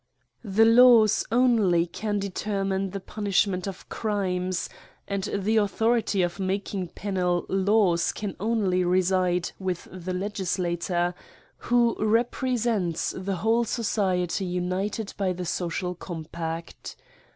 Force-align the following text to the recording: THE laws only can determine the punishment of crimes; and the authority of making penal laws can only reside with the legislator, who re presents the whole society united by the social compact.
THE 0.43 0.65
laws 0.65 1.23
only 1.31 1.85
can 1.85 2.17
determine 2.17 2.89
the 2.89 2.99
punishment 2.99 3.67
of 3.67 3.87
crimes; 3.87 4.67
and 5.07 5.25
the 5.25 5.57
authority 5.57 6.23
of 6.23 6.39
making 6.39 6.87
penal 6.87 7.45
laws 7.47 8.11
can 8.11 8.35
only 8.39 8.83
reside 8.83 9.51
with 9.59 9.87
the 9.91 10.13
legislator, 10.13 11.13
who 11.69 11.95
re 12.03 12.23
presents 12.23 13.13
the 13.15 13.35
whole 13.35 13.63
society 13.63 14.45
united 14.45 15.13
by 15.17 15.33
the 15.33 15.45
social 15.45 15.93
compact. 15.93 16.95